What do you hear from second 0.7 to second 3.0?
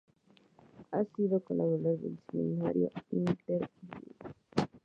Ha sido colaborador del semanario